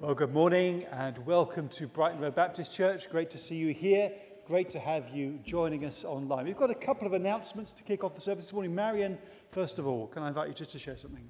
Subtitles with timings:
[0.00, 3.10] Well, good morning and welcome to Brighton Road Baptist Church.
[3.10, 4.10] Great to see you here.
[4.46, 6.46] Great to have you joining us online.
[6.46, 8.74] We've got a couple of announcements to kick off the service this morning.
[8.74, 9.18] Marion,
[9.52, 11.28] first of all, can I invite you just to share something?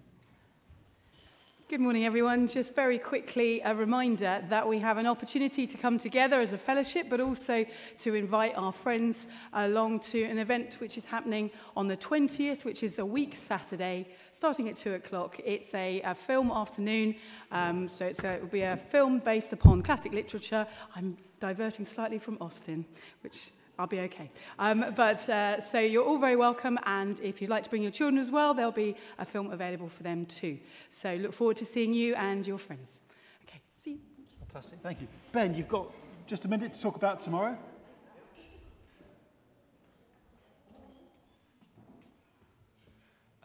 [1.71, 2.49] Good morning, everyone.
[2.49, 6.59] Just very quickly, a reminder that we have an opportunity to come together as a
[6.59, 7.65] fellowship, but also
[8.01, 12.83] to invite our friends along to an event which is happening on the 20th, which
[12.83, 15.37] is a week Saturday, starting at two o'clock.
[15.45, 17.15] It's a, a film afternoon,
[17.53, 20.67] um, so a, it will be a film based upon classic literature.
[20.97, 22.85] I'm diverting slightly from Austen,
[23.21, 24.31] which I'll be okay.
[24.59, 27.91] Um, but uh, so you're all very welcome, and if you'd like to bring your
[27.91, 30.59] children as well, there'll be a film available for them too.
[30.91, 33.01] So look forward to seeing you and your friends.
[33.49, 33.99] Okay, see you.
[34.41, 35.09] Fantastic, thank you.
[35.33, 35.91] Ben, you've got
[36.27, 37.57] just a minute to talk about tomorrow.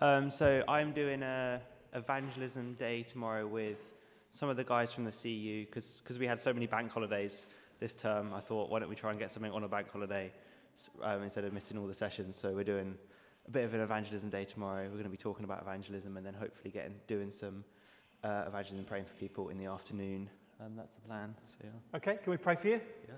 [0.01, 1.61] Um, so I'm doing a
[1.93, 3.79] evangelism day tomorrow with
[4.31, 7.45] some of the guys from the CU because we had so many bank holidays
[7.79, 10.31] this term, I thought, why don't we try and get something on a bank holiday
[11.01, 12.35] um, instead of missing all the sessions?
[12.35, 12.95] So we're doing
[13.47, 14.83] a bit of an evangelism day tomorrow.
[14.83, 17.63] We're going to be talking about evangelism and then hopefully getting doing some
[18.23, 20.29] uh, evangelism, praying for people in the afternoon.
[20.59, 21.35] Um, that's the plan.
[21.49, 21.97] So yeah.
[21.97, 22.81] Okay, can we pray for you?
[23.07, 23.15] Yeah.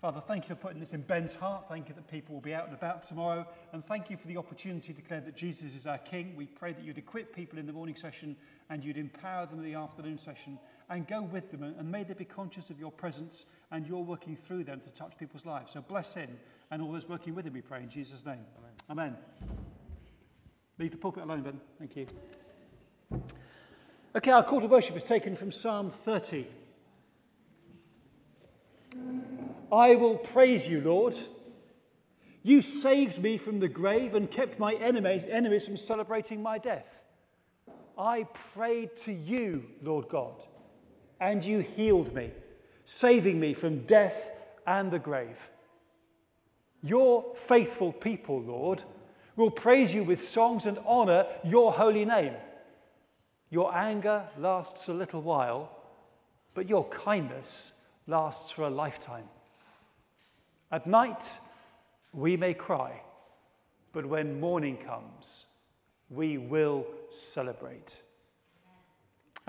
[0.00, 1.66] Father, thank you for putting this in Ben's heart.
[1.68, 3.46] Thank you that people will be out and about tomorrow.
[3.74, 6.34] And thank you for the opportunity to declare that Jesus is our King.
[6.34, 8.34] We pray that you'd equip people in the morning session
[8.70, 10.58] and you'd empower them in the afternoon session
[10.90, 11.62] and go with them.
[11.62, 15.16] And may they be conscious of your presence and you're working through them to touch
[15.16, 15.72] people's lives.
[15.72, 16.28] So bless him
[16.70, 18.44] and all those working with him, we pray in Jesus' name.
[18.90, 19.14] Amen.
[19.14, 19.16] Amen.
[20.78, 21.60] Leave the pulpit alone, Ben.
[21.78, 22.06] Thank you.
[24.14, 26.46] Okay, our call to worship is taken from Psalm 30.
[29.70, 31.16] I will praise you, Lord.
[32.42, 37.04] You saved me from the grave and kept my enemies, enemies from celebrating my death.
[37.98, 38.24] I
[38.54, 40.44] prayed to you, Lord God,
[41.20, 42.30] and you healed me,
[42.84, 44.30] saving me from death
[44.66, 45.50] and the grave.
[46.82, 48.82] Your faithful people, Lord,
[49.36, 52.34] will praise you with songs and honour your holy name.
[53.50, 55.76] Your anger lasts a little while,
[56.54, 57.72] but your kindness
[58.06, 59.28] lasts for a lifetime.
[60.72, 61.38] At night,
[62.12, 63.00] we may cry,
[63.92, 65.44] but when morning comes,
[66.08, 68.00] we will celebrate.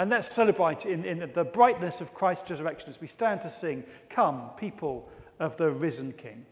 [0.01, 3.83] And let's celebrate in, in, the brightness of Christ's resurrection as we stand to sing,
[4.09, 5.07] Come, people
[5.39, 6.43] of the risen King.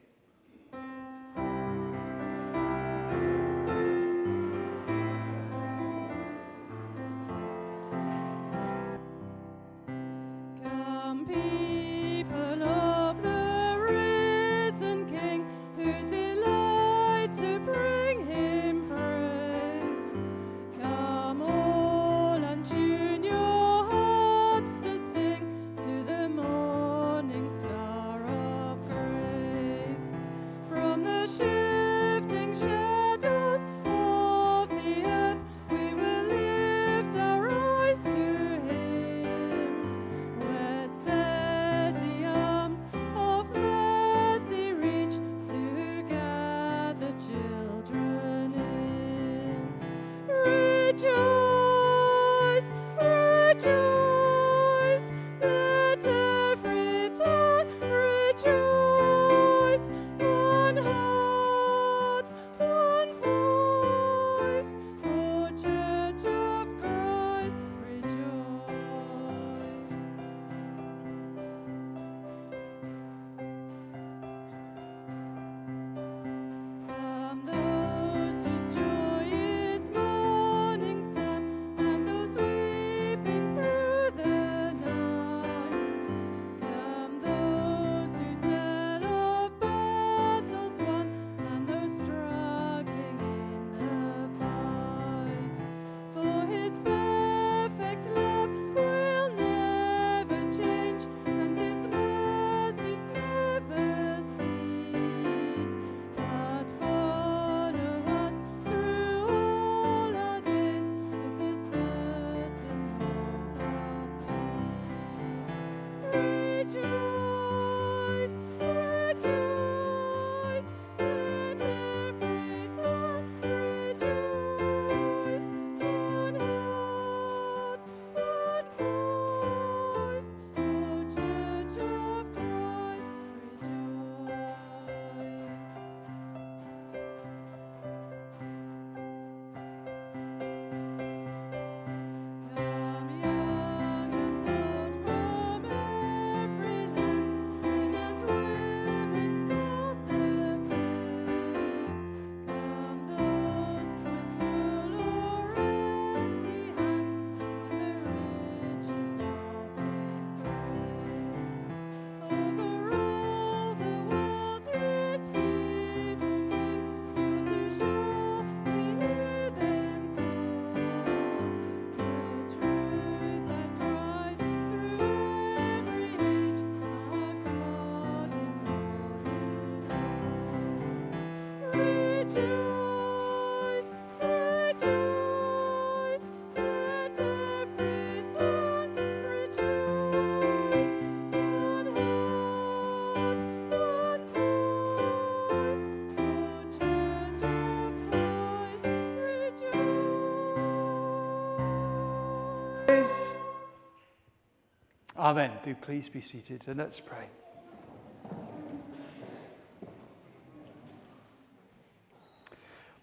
[205.29, 205.51] Amen.
[205.61, 207.27] Do please be seated and let's pray.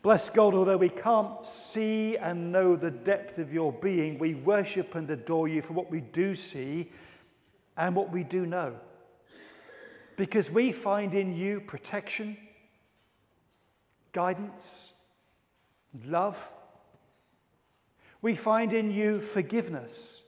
[0.03, 4.97] Bless God, although we can't see and know the depth of your being, we worship
[4.97, 6.91] and adore you for what we do see
[7.77, 8.75] and what we do know.
[10.17, 12.37] Because we find in you protection,
[14.13, 14.93] guidance,
[16.05, 16.51] love.
[18.21, 20.26] We find in you forgiveness,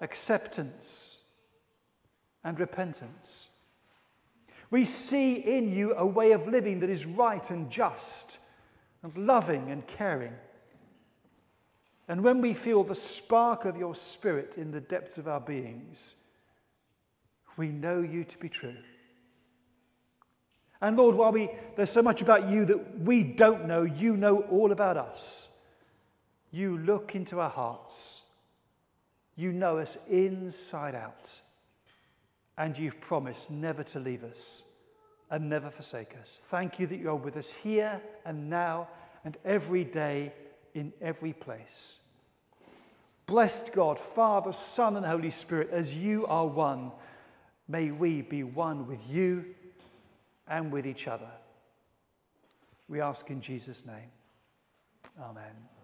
[0.00, 1.20] acceptance,
[2.42, 3.48] and repentance.
[4.70, 8.38] We see in you a way of living that is right and just
[9.02, 10.34] and loving and caring.
[12.08, 16.14] And when we feel the spark of your spirit in the depths of our beings,
[17.56, 18.76] we know you to be true.
[20.80, 24.40] And Lord, while we, there's so much about you that we don't know, you know
[24.40, 25.48] all about us.
[26.50, 28.19] You look into our hearts.
[29.40, 31.40] You know us inside out.
[32.58, 34.62] And you've promised never to leave us
[35.30, 36.38] and never forsake us.
[36.50, 38.88] Thank you that you're with us here and now
[39.24, 40.34] and every day
[40.74, 41.98] in every place.
[43.24, 46.92] Blessed God, Father, Son, and Holy Spirit, as you are one,
[47.66, 49.46] may we be one with you
[50.46, 51.30] and with each other.
[52.90, 54.10] We ask in Jesus' name.
[55.18, 55.79] Amen.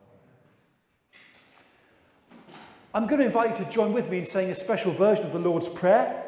[2.96, 5.32] I'm going to invite you to join with me in saying a special version of
[5.32, 6.24] the Lord's Prayer.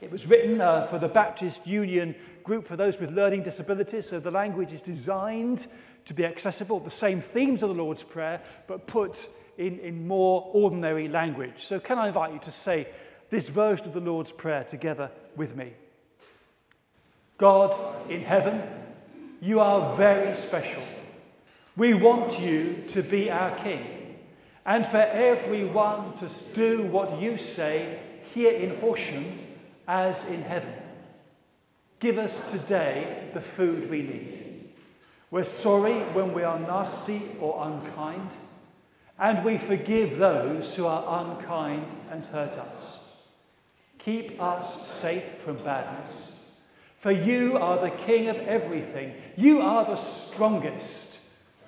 [0.00, 4.18] It was written uh, for the Baptist Union group for those with learning disabilities, so
[4.18, 5.66] the language is designed
[6.06, 10.50] to be accessible, the same themes of the Lord's Prayer, but put in, in more
[10.54, 11.64] ordinary language.
[11.64, 12.88] So, can I invite you to say
[13.28, 15.74] this version of the Lord's Prayer together with me?
[17.36, 17.76] God
[18.10, 18.62] in heaven,
[19.42, 20.82] you are very special.
[21.76, 23.99] We want you to be our King,
[24.64, 27.98] and for everyone to do what you say
[28.34, 29.38] here in Horsham
[29.88, 30.74] as in heaven.
[31.98, 34.70] Give us today the food we need.
[35.30, 38.30] We're sorry when we are nasty or unkind,
[39.18, 43.06] and we forgive those who are unkind and hurt us.
[43.98, 46.36] Keep us safe from badness.
[46.98, 49.14] For you are the King of everything.
[49.36, 51.20] You are the strongest,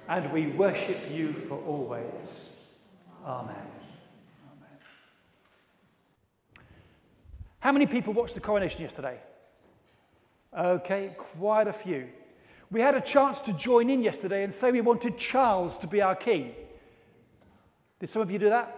[0.08, 2.51] and we worship you for always.
[3.24, 3.54] Amen.
[7.60, 9.18] How many people watched the coronation yesterday?
[10.56, 12.08] Okay, quite a few.
[12.72, 16.02] We had a chance to join in yesterday and say we wanted Charles to be
[16.02, 16.52] our king.
[18.00, 18.76] Did some of you do that?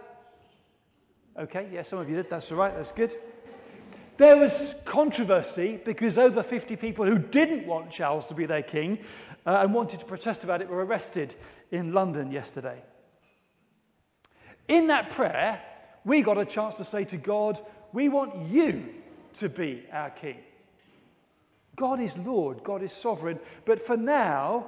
[1.37, 2.29] Okay, yeah, some of you did.
[2.29, 3.15] That's all right, that's good.
[4.17, 8.99] There was controversy because over 50 people who didn't want Charles to be their king
[9.45, 11.35] uh, and wanted to protest about it were arrested
[11.71, 12.81] in London yesterday.
[14.67, 15.61] In that prayer,
[16.03, 17.59] we got a chance to say to God,
[17.93, 18.85] we want you
[19.35, 20.37] to be our king.
[21.75, 24.67] God is Lord, God is sovereign, but for now,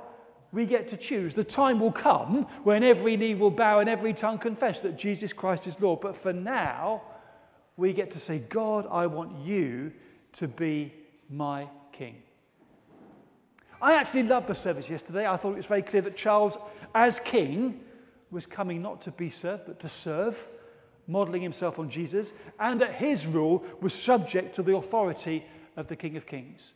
[0.52, 1.34] we get to choose.
[1.34, 5.34] The time will come when every knee will bow and every tongue confess that Jesus
[5.34, 6.00] Christ is Lord.
[6.02, 7.02] But for now,
[7.76, 9.92] we get to say, God, I want you
[10.34, 10.94] to be
[11.30, 12.16] my king.
[13.82, 15.28] I actually loved the service yesterday.
[15.28, 16.58] I thought it was very clear that Charles,
[16.96, 17.80] as king,
[18.32, 20.48] was coming not to be served, but to serve
[21.08, 25.46] modeling himself on Jesus, and that his rule was subject to the authority
[25.78, 26.74] of the King of Kings.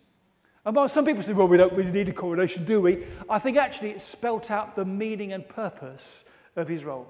[0.63, 3.03] And while some people say, well, we don't really need a coronation, do we?
[3.29, 7.07] I think actually it spelt out the meaning and purpose of his role.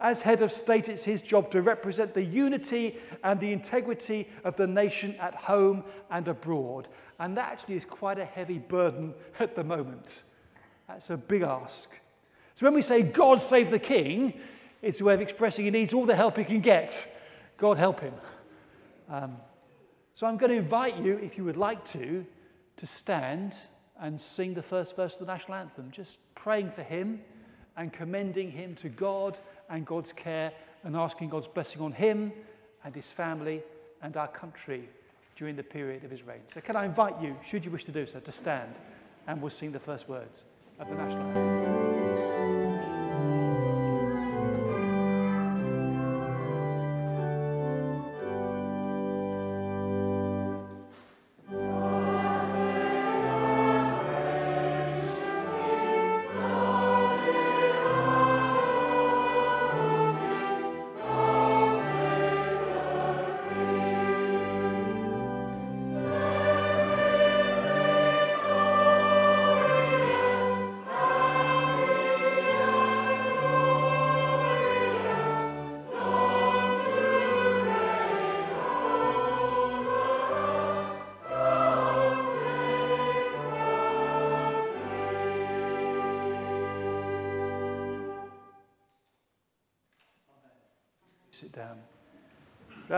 [0.00, 4.56] As head of state, it's his job to represent the unity and the integrity of
[4.56, 6.88] the nation at home and abroad.
[7.18, 10.22] And that actually is quite a heavy burden at the moment.
[10.88, 11.96] That's a big ask.
[12.62, 14.34] So when we say God save the king,
[14.82, 17.12] it's a way of expressing he needs all the help he can get.
[17.56, 18.14] God help him.
[19.10, 19.36] Um,
[20.12, 22.24] so I'm going to invite you, if you would like to,
[22.76, 23.58] to stand
[23.98, 27.20] and sing the first verse of the national anthem, just praying for him
[27.76, 29.36] and commending him to God
[29.68, 30.52] and God's care
[30.84, 32.30] and asking God's blessing on him
[32.84, 33.60] and his family
[34.02, 34.88] and our country
[35.34, 36.42] during the period of his reign.
[36.54, 38.76] So, can I invite you, should you wish to do so, to stand
[39.26, 40.44] and we'll sing the first words
[40.78, 41.81] of the national anthem.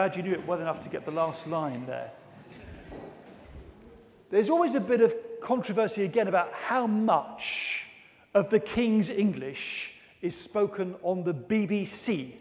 [0.04, 2.10] Glad you knew it well enough to get the last line there.
[4.28, 7.86] There's always a bit of controversy again about how much
[8.34, 12.32] of the King's English is spoken on the BBC.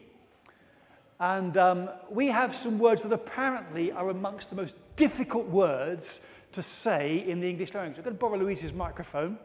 [1.22, 6.20] And um, we have some words that apparently are amongst the most difficult words
[6.52, 7.98] to say in the English language.
[7.98, 9.40] I'm going to borrow Louise's microphone.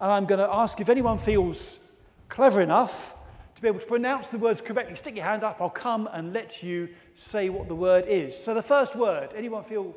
[0.00, 1.78] And I'm going to ask if anyone feels
[2.28, 3.15] clever enough
[3.56, 4.96] to be able to pronounce the words correctly.
[4.96, 8.36] Stick your hand up, I'll come and let you say what the word is.
[8.36, 9.94] So, the first word, anyone feel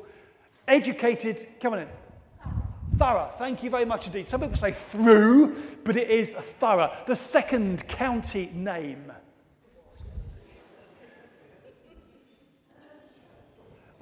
[0.66, 1.46] educated?
[1.60, 1.88] Come on in.
[2.96, 3.30] Thorough.
[3.38, 4.28] Thank you very much indeed.
[4.28, 6.92] Some people say through, but it is thorough.
[7.06, 9.12] The second county name.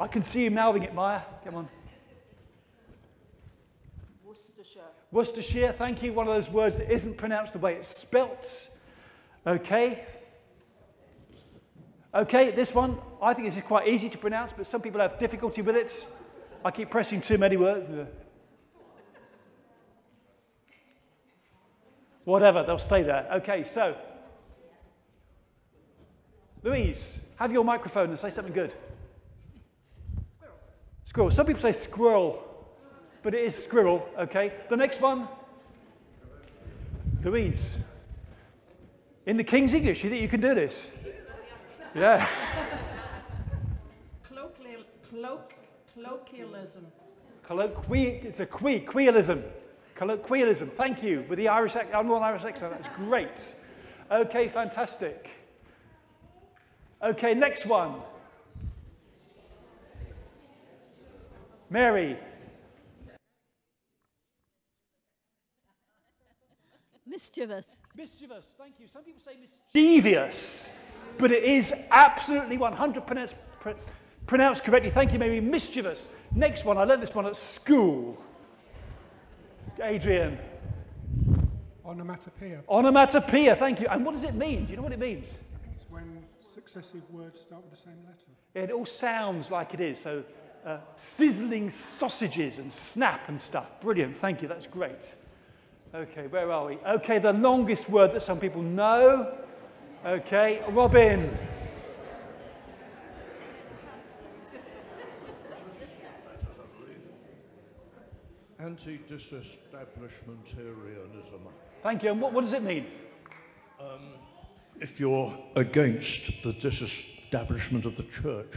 [0.01, 1.23] I can see you mouthing it, Maya.
[1.45, 1.69] Come on.
[4.25, 4.83] Worcestershire.
[5.11, 6.13] Worcestershire, thank you.
[6.13, 8.71] One of those words that isn't pronounced the way it's spelt.
[9.47, 10.05] Okay.
[12.15, 15.19] Okay, this one, I think this is quite easy to pronounce, but some people have
[15.19, 16.07] difficulty with it.
[16.65, 18.09] I keep pressing too many words.
[22.25, 23.27] Whatever, they'll stay there.
[23.37, 23.97] Okay, so.
[26.63, 28.73] Louise, have your microphone and say something good.
[30.39, 30.55] Squirrel.
[31.05, 31.31] Squirrel.
[31.31, 32.43] Some people say squirrel,
[33.23, 34.53] but it is squirrel, okay?
[34.69, 35.29] The next one.
[37.23, 37.79] Louise.
[39.29, 40.91] In the King's English, you think you can do this?
[41.95, 42.27] Yeah.
[44.27, 44.81] Colloquial,
[45.13, 45.51] colloq,
[45.93, 46.87] colloquialism.
[47.47, 49.45] Colloqui- it's a que- quealism.
[49.97, 50.71] Colloquialism.
[50.71, 51.27] Thank you.
[51.29, 53.55] With the Irish, ac- Northern Irish accent, that's great.
[54.11, 55.29] Okay, fantastic.
[57.03, 57.97] Okay, next one.
[61.69, 62.17] Mary.
[67.07, 67.78] Mischievous.
[67.99, 68.55] Mischievous.
[68.57, 68.87] Thank you.
[68.87, 70.71] Some people say mischievous,
[71.19, 73.35] but it is absolutely 100 pronounced,
[74.25, 74.91] pronounced correctly.
[74.91, 75.41] Thank you, Mary.
[75.41, 76.09] Mischievous.
[76.33, 76.79] Next one.
[76.79, 78.17] I learned this one at school.
[79.83, 80.39] Adrian.
[81.85, 82.63] Onomatopoeia.
[82.69, 83.57] Onomatopoeia.
[83.57, 83.89] Thank you.
[83.89, 84.67] And what does it mean?
[84.67, 85.37] Do you know what it means?
[85.75, 88.65] It's when successive words start with the same letter.
[88.67, 90.01] It all sounds like it is.
[90.01, 90.23] So,
[90.65, 93.81] uh, sizzling sausages and snap and stuff.
[93.81, 94.17] Brilliant.
[94.17, 94.47] Thank you.
[94.47, 95.17] That's great.
[95.95, 96.77] Okay, where are we?
[96.87, 99.35] Okay, the longest word that some people know.
[100.05, 101.37] Okay, Robin.
[108.59, 111.41] Anti-disestablishmentarianism.
[111.83, 112.11] Thank you.
[112.11, 112.87] And what, what does it mean?
[113.81, 114.15] Um,
[114.81, 118.49] if you're against the disestablishment of the church,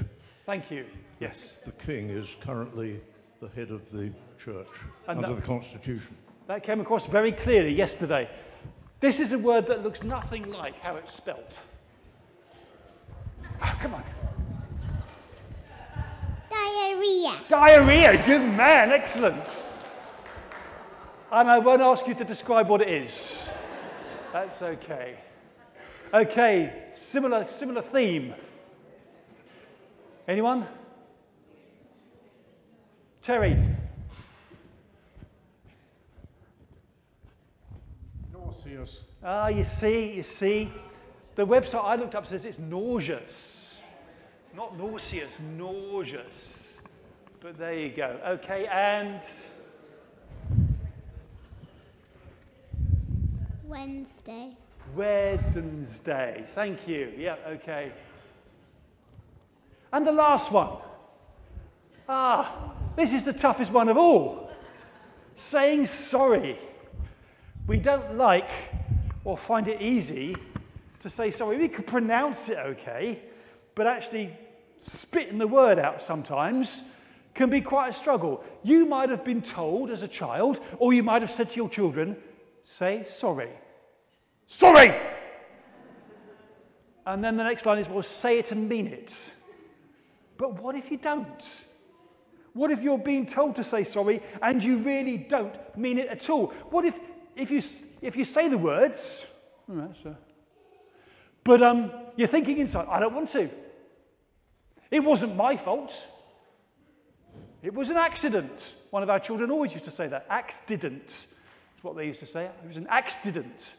[0.46, 0.86] Thank you.
[1.20, 1.54] Yes.
[1.66, 3.00] the king is currently
[3.40, 4.12] the head of the
[4.44, 4.68] church
[5.08, 6.16] And under that- the constitution.
[6.51, 8.27] That came across very clearly yesterday.
[9.00, 11.58] This is a word that looks nothing like how it's spelt.
[13.62, 14.03] Ah, come on.
[16.50, 17.31] Diarrhea.
[17.48, 18.25] Diarrhea.
[18.25, 18.91] Good man.
[18.91, 19.62] Excellent.
[21.31, 23.50] And I won't ask you to describe what it is.
[24.34, 25.15] That's okay.
[26.13, 26.74] Okay.
[26.91, 28.36] Similar, similar theme.
[30.27, 30.67] Anyone?
[33.22, 33.71] Terry.
[38.65, 39.03] Nauseous.
[39.24, 40.72] Ah, you see, you see.
[41.36, 43.82] The website I looked up says it's nauseous.
[44.56, 46.80] Not nauseous, nauseous.
[47.39, 48.20] But there you go.
[48.27, 49.22] Okay, and
[53.63, 54.56] Wednesday.
[54.96, 56.44] Wednesday.
[56.50, 57.13] Thank you.
[57.18, 57.91] Yeah, okay.
[59.91, 60.77] And the last one.
[62.08, 64.51] Ah, this is the toughest one of all.
[65.36, 66.60] Saying sorry.
[67.72, 68.50] We don't like
[69.24, 70.36] or find it easy
[71.00, 71.58] to say sorry.
[71.58, 73.22] We could pronounce it okay,
[73.75, 74.38] but actually
[74.80, 76.84] spitting the word out sometimes
[77.34, 78.44] can be quite a struggle.
[78.62, 81.70] You might have been told as a child, or you might have said to your
[81.70, 82.18] children,
[82.63, 83.51] say sorry.
[84.48, 84.94] Sorry!
[87.06, 89.32] And then the next line is, well, say it and mean it.
[90.36, 91.63] But what if you don't?
[92.51, 96.30] What if you're being told to say sorry and you really don't mean it at
[96.30, 96.48] all?
[96.70, 97.00] What if,
[97.36, 97.62] if, you,
[98.02, 99.26] if you say the words,
[99.68, 100.16] right, so,
[101.44, 103.50] but um, you're thinking inside, I don't want to.
[104.92, 105.94] It wasn't my fault.
[107.64, 108.76] It was an accident.
[108.90, 110.26] One of our children always used to say that.
[110.30, 112.46] Accident is what they used to say.
[112.46, 113.74] It was an accident.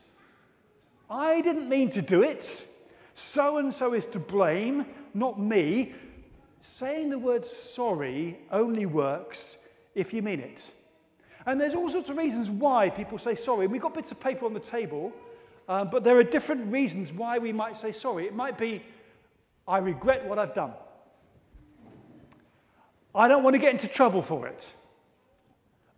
[1.11, 2.66] I didn't mean to do it.
[3.14, 5.94] So and so is to blame, not me.
[6.61, 9.56] Saying the word sorry only works
[9.94, 10.71] if you mean it.
[11.46, 13.66] And there's all sorts of reasons why people say sorry.
[13.66, 15.12] We've got bits of paper on the table.
[15.68, 18.26] Um, but there are different reasons why we might say sorry.
[18.26, 18.82] It might be,
[19.66, 20.72] I regret what I've done.
[23.14, 24.70] I don't want to get into trouble for it.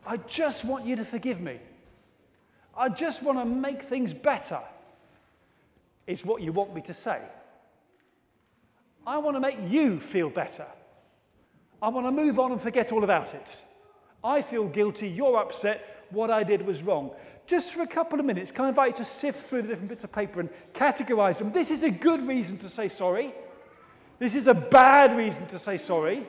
[0.06, 1.58] I just want you to forgive me.
[2.76, 4.60] I just want to make things better.
[6.06, 7.20] It's what you want me to say.
[9.06, 10.66] I want to make you feel better.
[11.80, 13.62] I want to move on and forget all about it.
[14.24, 17.10] I feel guilty, you're upset, what I did was wrong.
[17.46, 19.90] Just for a couple of minutes, can I invite you to sift through the different
[19.90, 21.52] bits of paper and categorize them?
[21.52, 23.34] This is a good reason to say sorry.
[24.18, 26.26] This is a bad reason to say sorry.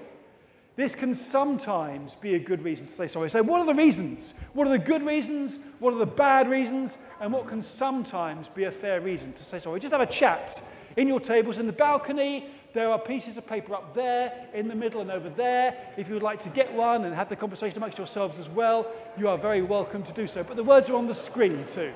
[0.75, 3.29] This can sometimes be a good reason to say sorry.
[3.29, 4.33] So, what are the reasons?
[4.51, 5.57] What are the good reasons?
[5.79, 6.97] What are the bad reasons?
[7.21, 9.79] And what can sometimes be a fair reason to say sorry?
[9.79, 10.61] Just have a chat
[10.97, 12.49] in your tables in the balcony.
[12.75, 15.77] There are pieces of paper up there, in the middle, and over there.
[15.95, 18.91] If you would like to get one and have the conversation amongst yourselves as well,
[19.17, 20.43] you are very welcome to do so.
[20.43, 21.93] But the words are on the screen too.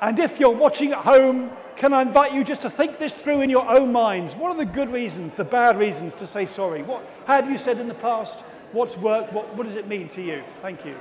[0.00, 3.42] And if you're watching at home, can I invite you just to think this through
[3.42, 4.34] in your own minds?
[4.34, 6.82] What are the good reasons, the bad reasons to say sorry?
[6.82, 8.40] What have you said in the past?
[8.72, 9.30] What's worked?
[9.34, 10.42] What, what does it mean to you?
[10.62, 10.96] Thank you.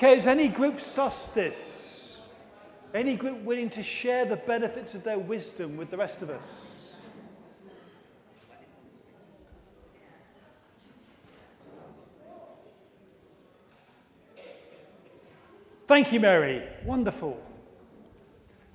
[0.00, 2.26] Okay, has any group sussed this?
[2.94, 6.96] Any group willing to share the benefits of their wisdom with the rest of us?
[15.86, 16.66] Thank you, Mary.
[16.86, 17.38] Wonderful.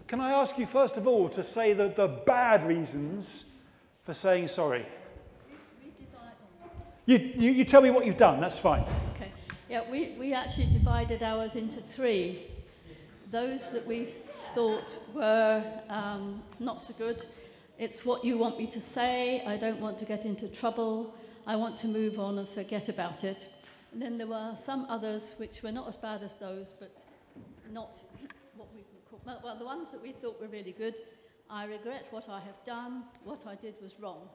[0.05, 3.51] Can I ask you, first of all, to say the, the bad reasons
[4.03, 4.85] for saying sorry?
[7.07, 8.83] You, you, you tell me what you've done, that's fine.
[9.15, 9.24] Okay.
[9.67, 12.43] Yeah, we, we actually divided ours into three.
[13.31, 17.25] Those that we thought were um, not so good.
[17.79, 19.43] It's what you want me to say.
[19.43, 21.15] I don't want to get into trouble.
[21.47, 23.49] I want to move on and forget about it.
[23.91, 26.91] And then there were some others which were not as bad as those, but
[27.71, 27.99] not
[28.55, 29.19] what we would call.
[29.43, 30.95] Well, the ones that we thought were really good.
[31.49, 33.03] I regret what I have done.
[33.23, 34.29] What I did was wrong.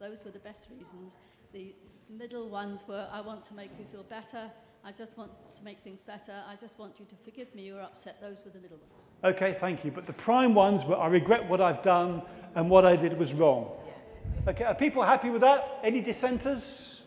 [0.00, 1.16] Those were the best reasons.
[1.54, 1.72] The
[2.10, 4.50] middle ones were I want to make you feel better.
[4.84, 6.34] I just want to make things better.
[6.48, 7.62] I just want you to forgive me.
[7.62, 8.20] You're upset.
[8.20, 9.08] Those were the middle ones.
[9.22, 9.90] Okay, thank you.
[9.92, 12.22] But the prime ones were I regret what I've done
[12.56, 13.70] and what I did was wrong.
[14.48, 15.78] Okay, are people happy with that?
[15.84, 17.00] Any dissenters?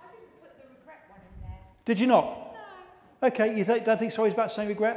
[0.00, 1.58] I didn't put the regret one in there.
[1.84, 2.54] Did you not?
[3.22, 4.96] No, Okay, you th- don't think sorry's about saying regret?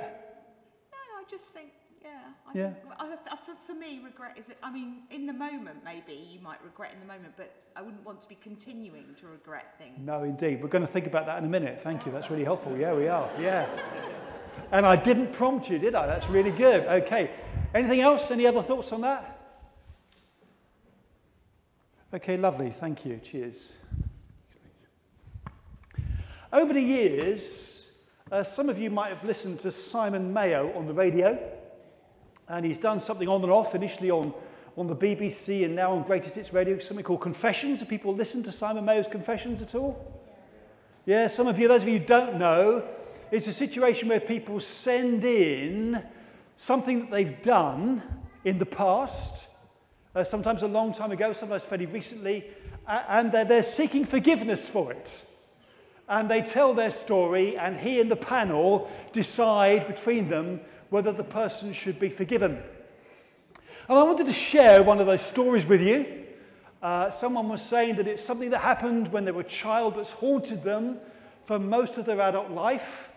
[0.91, 2.09] no, I just think, yeah.
[2.47, 2.73] I Yeah.
[2.73, 6.63] Think, I, I, for, me, regret is, I mean, in the moment, maybe you might
[6.63, 9.99] regret in the moment, but I wouldn't want to be continuing to regret things.
[9.99, 10.63] No, indeed.
[10.63, 11.81] We're going to think about that in a minute.
[11.81, 12.11] Thank you.
[12.13, 12.77] That's really helpful.
[12.77, 13.29] Yeah, we are.
[13.39, 13.67] Yeah.
[14.71, 16.07] And I didn't prompt you, did I?
[16.07, 16.85] That's really good.
[16.85, 17.29] Okay.
[17.75, 18.31] Anything else?
[18.31, 19.37] Any other thoughts on that?
[22.13, 22.71] Okay, lovely.
[22.71, 23.19] Thank you.
[23.21, 23.73] Cheers.
[26.53, 27.91] Over the years,
[28.31, 31.37] uh, some of you might have listened to Simon Mayo on the radio,
[32.49, 34.33] and he's done something on and off, initially on,
[34.77, 37.81] on the BBC and now on Greatest Hits Radio, something called Confessions.
[37.81, 39.97] Have people listened to Simon Mayo's Confessions at all?
[41.05, 42.83] Yeah, some of you, those of you who don't know,
[43.31, 46.01] it's a situation where people send in
[46.55, 48.01] something that they've done
[48.43, 49.47] in the past,
[50.15, 52.45] uh, sometimes a long time ago, sometimes fairly recently,
[52.87, 55.23] and they're, they're seeking forgiveness for it.
[56.09, 61.23] And they tell their story, and he and the panel decide between them whether the
[61.23, 62.61] person should be forgiven.
[63.89, 66.25] And I wanted to share one of those stories with you.
[66.81, 70.11] Uh, someone was saying that it's something that happened when they were a child that's
[70.11, 70.99] haunted them
[71.45, 73.09] for most of their adult life.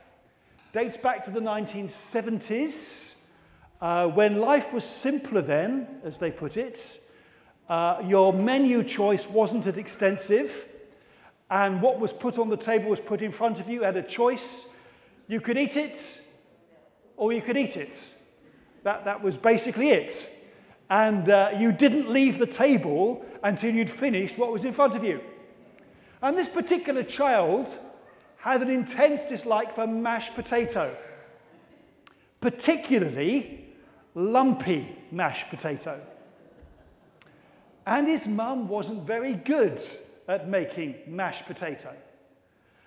[0.72, 3.20] Dates back to the 1970s,
[3.80, 7.00] uh, when life was simpler then, as they put it.
[7.68, 10.66] Uh, your menu choice wasn't as extensive,
[11.50, 13.76] and what was put on the table was put in front of you.
[13.76, 14.66] You had a choice.
[15.26, 16.19] You could eat it,
[17.20, 18.14] or you could eat it.
[18.82, 20.28] That, that was basically it.
[20.88, 25.04] And uh, you didn't leave the table until you'd finished what was in front of
[25.04, 25.20] you.
[26.22, 27.68] And this particular child
[28.38, 30.96] had an intense dislike for mashed potato,
[32.40, 33.66] particularly
[34.14, 36.00] lumpy mashed potato.
[37.86, 39.78] And his mum wasn't very good
[40.26, 41.94] at making mashed potato.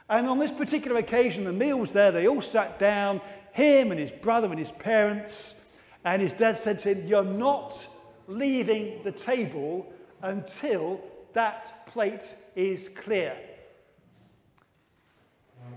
[0.10, 2.12] And on this particular occasion, the meal was there.
[2.12, 3.22] They all sat down,
[3.53, 5.59] him and his brother and his parents.
[6.03, 7.87] And his dad said to him, You're not
[8.27, 11.01] leaving the table until
[11.33, 13.35] that plate is clear.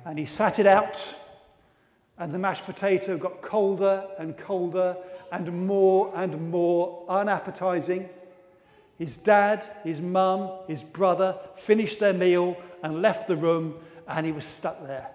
[0.04, 1.14] And he sat it out,
[2.18, 4.96] and the mashed potato got colder and colder
[5.30, 8.08] and more and more unappetizing.
[8.98, 13.74] His dad, his mum, his brother finished their meal and left the room,
[14.08, 15.10] and he was stuck there.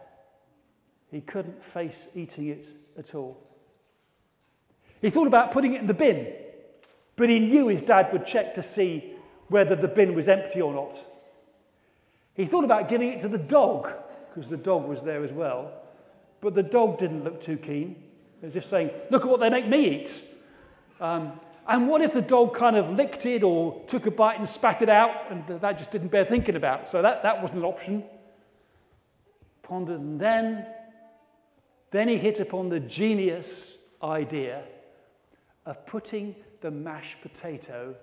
[1.12, 3.38] He couldn't face eating it at all.
[5.02, 6.34] He thought about putting it in the bin,
[7.16, 9.14] but he knew his dad would check to see
[9.50, 11.04] whether the bin was empty or not.
[12.34, 13.92] He thought about giving it to the dog,
[14.30, 15.74] because the dog was there as well,
[16.40, 18.02] but the dog didn't look too keen,
[18.42, 20.24] as if saying, Look at what they make me eat.
[21.02, 21.34] Um,
[21.68, 24.82] and what if the dog kind of licked it or took a bite and spat
[24.82, 26.88] it out, and that just didn't bear thinking about?
[26.88, 28.04] So that, that wasn't an option.
[29.64, 30.66] Pondered, and then,
[31.92, 34.64] then he hit upon the genius idea
[35.66, 37.96] of putting the mashed potato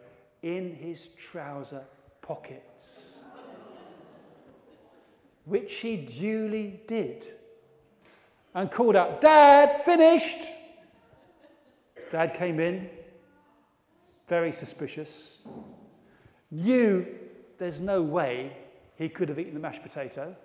[0.42, 1.84] in his trouser
[2.22, 3.16] pockets,
[5.44, 7.26] which he duly did,
[8.54, 10.38] and called out, Dad, finished!
[11.94, 12.88] His dad came in,
[14.28, 15.38] very suspicious,
[16.50, 17.06] knew
[17.58, 18.56] there's no way
[18.96, 20.36] he could have eaten the mashed potato.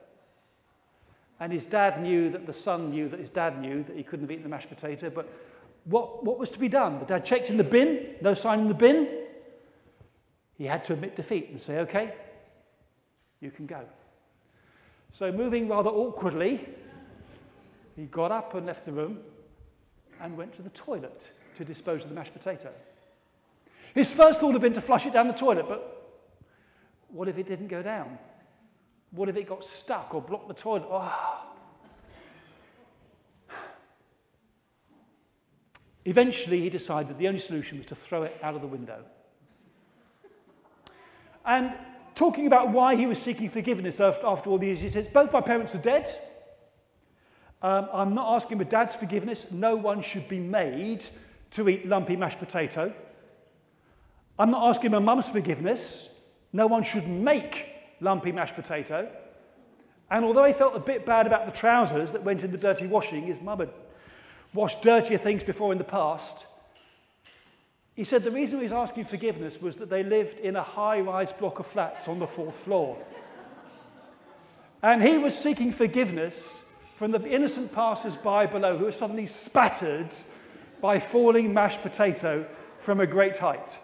[1.44, 4.24] And his dad knew that the son knew that his dad knew that he couldn't
[4.24, 5.28] have eaten the mashed potato, but
[5.84, 7.00] what, what was to be done?
[7.00, 9.10] The dad checked in the bin, no sign in the bin.
[10.58, 12.14] He had to admit defeat and say, okay,
[13.42, 13.82] you can go.
[15.12, 16.66] So, moving rather awkwardly,
[17.98, 19.20] he got up and left the room
[20.22, 22.72] and went to the toilet to dispose of the mashed potato.
[23.94, 26.10] His first thought had been to flush it down the toilet, but
[27.10, 28.18] what if it didn't go down?
[29.14, 30.88] What if it got stuck or blocked the toilet?
[30.90, 31.46] Oh.
[36.06, 39.04] Eventually, he decided the only solution was to throw it out of the window.
[41.46, 41.74] And
[42.16, 45.32] talking about why he was seeking forgiveness after, after all these years, he says, Both
[45.32, 46.14] my parents are dead.
[47.62, 49.52] Um, I'm not asking for dad's forgiveness.
[49.52, 51.06] No one should be made
[51.52, 52.94] to eat lumpy mashed potato.
[54.40, 56.10] I'm not asking my mum's forgiveness.
[56.52, 57.73] No one should make
[58.04, 59.10] lumpy mashed potato.
[60.12, 62.86] And although he felt a bit bad about the trousers that went in the dirty
[62.86, 63.70] washing, his mum had
[64.54, 66.46] washed dirtier things before in the past.
[67.96, 71.00] He said the reason he was asking forgiveness was that they lived in a high
[71.00, 72.98] rise block of flats on the fourth floor.
[74.82, 80.14] And he was seeking forgiveness from the innocent passers by below who were suddenly spattered
[80.82, 82.46] by falling mashed potato
[82.80, 83.80] from a great height.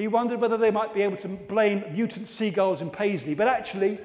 [0.00, 3.98] He wondered whether they might be able to blame mutant seagulls in Paisley, but actually,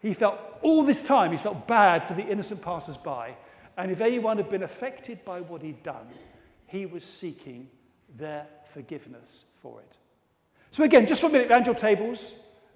[0.00, 3.34] he felt all this time he felt bad for the innocent passers by.
[3.76, 6.06] And if anyone had been affected by what he'd done,
[6.68, 7.68] he was seeking
[8.16, 9.96] their forgiveness for it.
[10.70, 12.34] So, again, just for a minute, round your tables,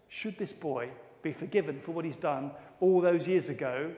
[0.09, 0.91] should this boy
[1.23, 3.91] be forgiven for what he's done all those years ago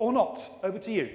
[0.00, 0.40] or not?
[0.64, 1.08] Over to you.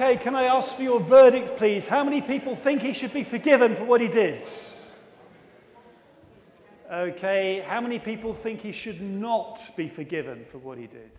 [0.00, 1.86] Okay, can I ask for your verdict, please?
[1.86, 4.48] How many people think he should be forgiven for what he did?
[6.90, 11.10] Okay, how many people think he should not be forgiven for what he did?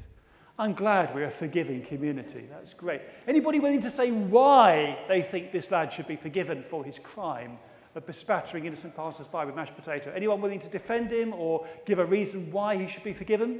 [0.58, 2.48] I'm glad we're a forgiving community.
[2.50, 3.02] That's great.
[3.28, 7.60] Anybody willing to say why they think this lad should be forgiven for his crime
[7.94, 10.12] of bespattering innocent passers-by with mashed potato?
[10.12, 13.60] Anyone willing to defend him or give a reason why he should be forgiven?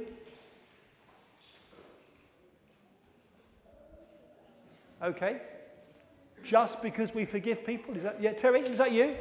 [5.02, 5.40] Okay.
[6.44, 7.96] Just because we forgive people?
[7.96, 9.16] Is that, yeah, Terry, is that you?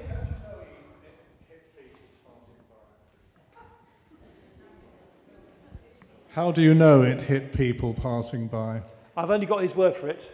[6.29, 8.81] How do you know it hit people passing by?
[9.17, 10.31] I've only got his word for it.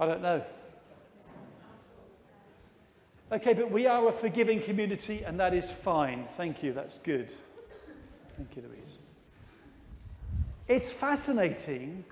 [0.00, 0.42] I don't know.
[3.30, 6.26] Okay, but we are a forgiving community, and that is fine.
[6.36, 7.32] Thank you, that's good.
[8.36, 8.98] Thank you, Louise.
[10.66, 12.04] It's fascinating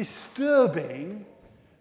[0.00, 1.26] disturbing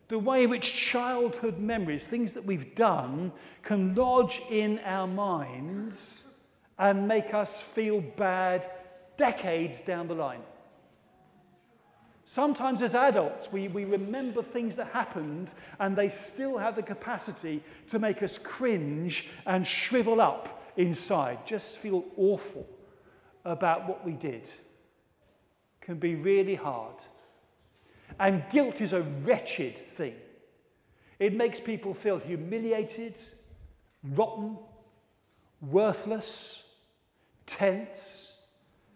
[0.09, 3.31] the way which childhood memories, things that we've done,
[3.63, 6.27] can lodge in our minds
[6.77, 8.69] and make us feel bad
[9.15, 10.41] decades down the line.
[12.25, 17.63] Sometimes, as adults, we, we remember things that happened and they still have the capacity
[17.87, 22.67] to make us cringe and shrivel up inside, just feel awful
[23.45, 24.51] about what we did.
[25.79, 26.97] Can be really hard.
[28.19, 30.15] And guilt is a wretched thing.
[31.19, 33.15] It makes people feel humiliated,
[34.03, 34.57] rotten,
[35.61, 36.69] worthless,
[37.45, 38.35] tense,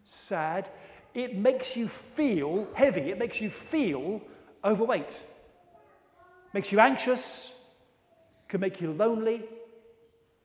[0.03, 0.69] sad.
[1.13, 3.11] It makes you feel heavy.
[3.11, 4.21] It makes you feel
[4.63, 5.21] overweight.
[6.53, 7.51] Makes you anxious.
[8.47, 9.43] Can make you lonely.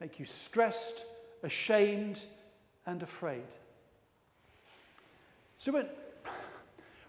[0.01, 1.05] Make you stressed,
[1.43, 2.23] ashamed,
[2.87, 3.47] and afraid.
[5.59, 5.87] So when,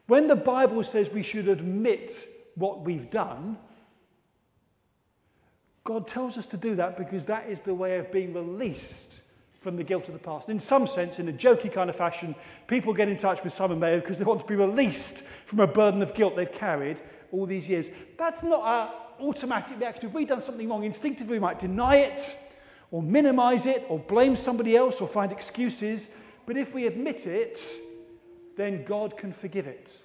[0.10, 2.12] when the Bible says we should admit
[2.56, 3.58] what we've done,
[5.84, 9.22] God tells us to do that because that is the way of being released
[9.62, 10.50] from the guilt of the past.
[10.50, 12.34] In some sense, in a jokey kind of fashion,
[12.67, 15.67] people get in touch with Simon Mayo because they want to be released from a
[15.67, 17.89] burden of guilt they've carried all these years.
[18.17, 20.08] That's not our automatic reaction.
[20.08, 22.36] If we've done something wrong, instinctively we might deny it,
[22.89, 26.15] or minimize it, or blame somebody else, or find excuses.
[26.48, 27.60] But if we admit it,
[28.60, 29.98] then God can forgive it.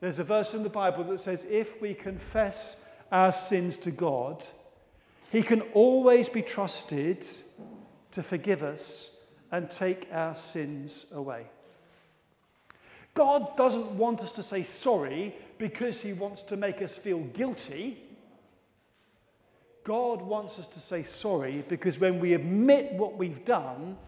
[0.00, 4.46] There's a verse in the Bible that says, if we confess our sins to God,
[5.32, 7.26] He can always be trusted
[8.12, 9.18] to forgive us
[9.50, 11.46] and take our sins away.
[13.14, 17.98] God doesn't want us to say sorry because he wants to make us feel guilty.
[19.84, 23.98] God wants us to say sorry because when we admit what we've done,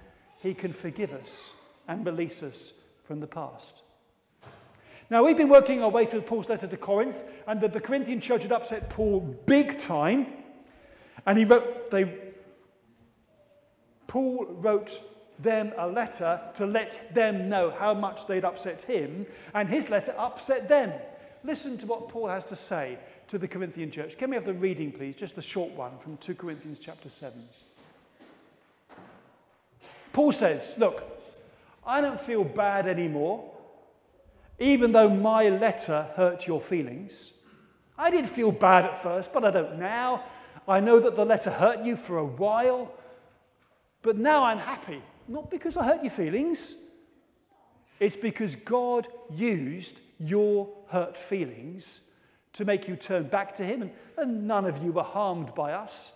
[0.41, 1.55] he can forgive us
[1.89, 3.83] and release us from the past.
[5.11, 8.21] Now, we've been working our way through Paul's letter to Corinth, and the, the Corinthian
[8.21, 10.27] church had upset Paul big time.
[11.27, 12.13] And he wrote, they
[14.07, 15.01] Paul wrote
[15.41, 20.15] them a letter to let them know how much they'd upset him, and his letter
[20.17, 20.93] upset them.
[21.43, 24.17] Listen to what Paul has to say to the Corinthian church.
[24.17, 25.17] Can we have the reading, please?
[25.17, 27.39] Just a short one from 2 Corinthians chapter 7.
[30.13, 31.03] Paul says, Look,
[31.87, 33.53] I don't feel bad anymore,
[34.59, 37.33] even though my letter hurt your feelings.
[37.99, 40.25] I did feel bad at first, but I don't now.
[40.67, 42.93] I know that the letter hurt you for a while.
[44.03, 46.75] But now I'm happy, not because I hurt your feelings.
[48.01, 52.09] It's because God used your hurt feelings
[52.55, 55.73] to make you turn back to Him, and, and none of you were harmed by
[55.73, 56.13] us.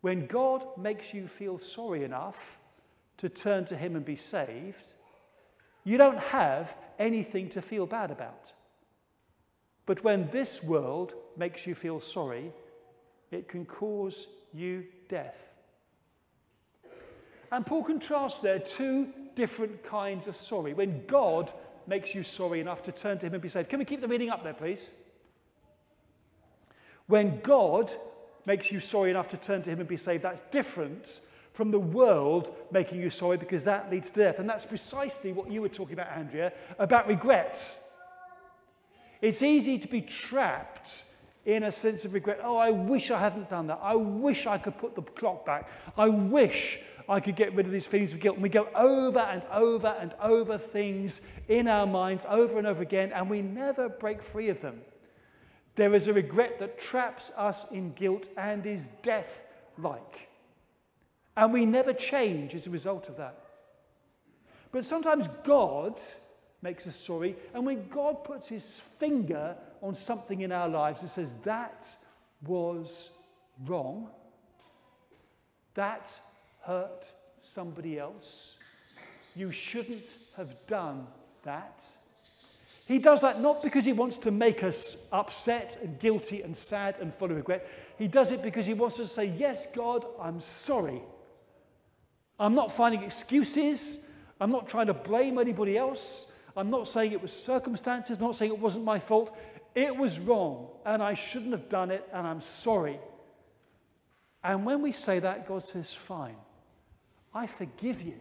[0.00, 2.59] When God makes you feel sorry enough
[3.20, 4.94] to turn to Him and be saved,
[5.84, 8.52] you don't have anything to feel bad about.
[9.86, 12.52] But when this world makes you feel sorry,
[13.30, 15.48] it can cause you death.
[17.52, 20.74] And Paul contrasts there two different kinds of sorry.
[20.74, 21.52] When God
[21.86, 23.68] makes you sorry enough to turn to Him and be saved.
[23.68, 24.88] Can we keep the reading up there, please?
[27.06, 27.92] When God
[28.46, 31.20] makes you sorry enough to turn to Him and be saved, that's different
[31.52, 34.38] from the world making you sorry because that leads to death.
[34.38, 37.76] And that's precisely what you were talking about, Andrea, about regret.
[39.20, 41.04] It's easy to be trapped
[41.44, 42.40] in a sense of regret.
[42.42, 43.80] Oh, I wish I hadn't done that.
[43.82, 45.68] I wish I could put the clock back.
[45.96, 48.36] I wish I could get rid of these feelings of guilt.
[48.36, 52.82] And we go over and over and over things in our minds over and over
[52.82, 54.80] again, and we never break free of them.
[55.74, 59.42] There is a regret that traps us in guilt and is death
[59.76, 60.29] like.
[61.36, 63.38] And we never change as a result of that.
[64.72, 66.00] But sometimes God
[66.62, 71.10] makes us sorry, and when God puts his finger on something in our lives and
[71.10, 71.86] says, That
[72.46, 73.10] was
[73.66, 74.08] wrong,
[75.74, 76.12] that
[76.62, 78.54] hurt somebody else.
[79.34, 80.04] You shouldn't
[80.36, 81.06] have done
[81.44, 81.84] that.
[82.86, 86.96] He does that not because he wants to make us upset and guilty and sad
[87.00, 87.66] and full of regret.
[87.98, 91.00] He does it because he wants us to say, Yes, God, I'm sorry.
[92.40, 94.04] I'm not finding excuses.
[94.40, 96.26] I'm not trying to blame anybody else.
[96.56, 98.18] I'm not saying it was circumstances.
[98.18, 99.36] I'm not saying it wasn't my fault.
[99.74, 102.98] It was wrong, and I shouldn't have done it, and I'm sorry.
[104.42, 106.36] And when we say that, God says, Fine.
[107.32, 108.18] I forgive you.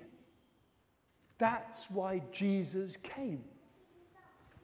[1.40, 3.44] That's why Jesus came.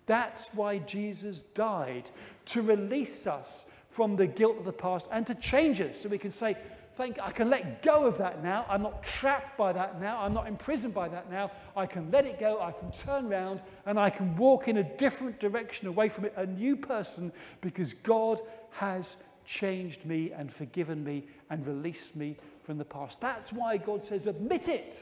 [0.06, 2.12] That's why Jesus died,
[2.48, 6.18] to release us from the guilt of the past and to change us so we
[6.18, 6.58] can say,
[6.98, 8.66] Thank I can let go of that now.
[8.70, 10.22] I'm not trapped by that now.
[10.22, 11.52] I'm not imprisoned by that now.
[11.76, 12.62] I can let it go.
[12.62, 16.34] I can turn around and I can walk in a different direction away from it,
[16.38, 18.40] a new person, because God
[18.72, 23.20] has changed me and forgiven me and released me from the past.
[23.20, 24.98] That's why God says, admit it.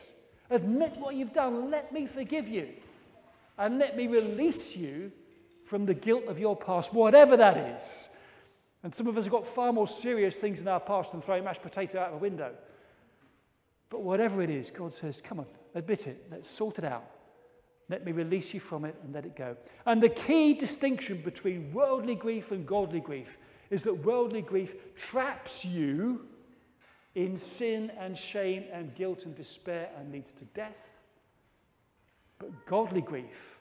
[0.50, 1.70] Admit what you've done.
[1.70, 2.70] Let me forgive you.
[3.58, 5.12] And let me release you
[5.66, 8.10] from the guilt of your past, whatever that is.
[8.84, 11.46] And some of us have got far more serious things in our past than throwing
[11.46, 12.54] mashed potato out of a window.
[13.90, 17.06] But whatever it is, God says, come on, admit it, let's sort it out.
[17.90, 19.56] Let me release you from it and let it go.
[19.86, 23.38] And the key distinction between worldly grief and godly grief
[23.70, 26.26] is that worldly grief traps you
[27.16, 30.82] in sin and shame and guilt and despair and leads to death.
[32.40, 33.60] But godly grief,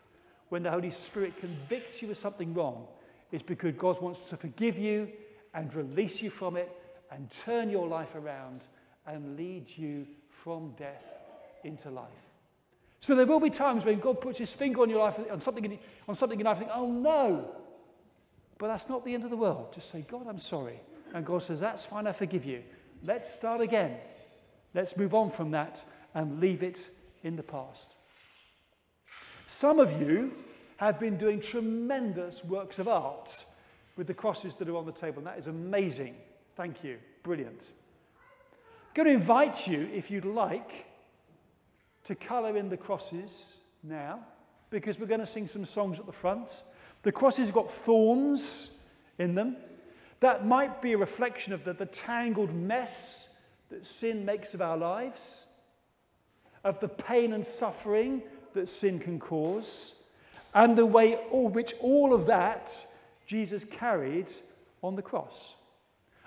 [0.49, 2.87] when the Holy Spirit convicts you of something wrong,
[3.33, 5.09] is because God wants to forgive you
[5.55, 6.71] and release you from it
[7.11, 8.67] and turn your life around
[9.07, 10.07] and lead you
[10.45, 11.05] from death
[11.65, 12.09] into life.
[13.01, 15.65] So there will be times when God puts his finger on your life, on something
[15.65, 17.51] in, on something in life, and think, oh no.
[18.59, 19.73] But that's not the end of the world.
[19.75, 20.79] Just say, God, I'm sorry.
[21.13, 22.63] And God says, that's fine, I forgive you.
[23.05, 23.97] Let's start again.
[24.73, 26.89] Let's move on from that and leave it
[27.25, 27.93] in the past.
[29.47, 30.33] Some of you
[30.87, 33.45] have been doing tremendous works of art
[33.97, 35.19] with the crosses that are on the table.
[35.19, 36.17] And that is amazing.
[36.57, 36.99] Thank you.
[37.23, 37.71] Brilliant.
[38.89, 40.87] I'm going to invite you, if you'd like,
[42.05, 44.21] to colour in the crosses now,
[44.71, 46.63] because we're going to sing some songs at the front.
[47.03, 48.77] The crosses have got thorns
[49.19, 49.57] in them.
[50.21, 53.29] That might be a reflection of the, the tangled mess
[53.71, 55.45] that sin makes of our lives,
[56.65, 58.23] of the pain and suffering
[58.55, 59.99] that sin can cause,
[60.55, 62.85] and the way all, which all of that
[63.27, 64.31] Jesus carried
[64.83, 65.55] on the cross.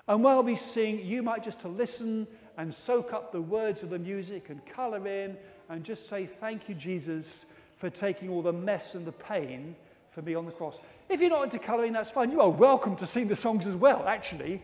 [0.07, 3.89] And while we sing, you might just to listen and soak up the words of
[3.89, 5.35] the music and colour in
[5.69, 9.75] and just say, Thank you, Jesus, for taking all the mess and the pain
[10.11, 10.79] for me on the cross.
[11.09, 12.31] If you're not into colouring, that's fine.
[12.31, 14.61] You are welcome to sing the songs as well, actually,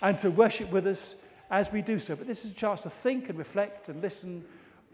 [0.00, 2.16] and to worship with us as we do so.
[2.16, 4.44] But this is a chance to think and reflect and listen